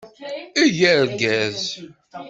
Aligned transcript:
Eg 0.63 0.77
argaz! 0.93 1.61